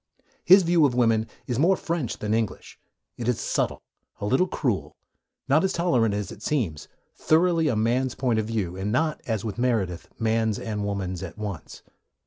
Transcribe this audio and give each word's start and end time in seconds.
His 0.43 0.63
view 0.63 0.83
of 0.87 0.95
women 0.95 1.27
is 1.45 1.59
more 1.59 1.77
French 1.77 2.17
than 2.17 2.33
English; 2.33 2.79
it 3.17 3.27
is 3.27 3.39
subtle, 3.39 3.83
a 4.19 4.25
little 4.25 4.47
cruel, 4.47 4.95
not 5.47 5.63
as 5.63 5.73
tolerant 5.73 6.15
as 6.15 6.31
it 6.31 6.41
seems, 6.41 6.87
thoroughly 7.13 7.67
a 7.67 7.75
man's 7.75 8.15
point 8.15 8.39
of 8.39 8.47
view, 8.47 8.75
and 8.75 8.91
not, 8.91 9.21
as 9.27 9.45
with 9.45 9.59
Meredith, 9.59 10.07
man's 10.19 10.57
and 10.57 10.83
woman's 10.83 11.21
at 11.21 11.37
once. 11.37 11.83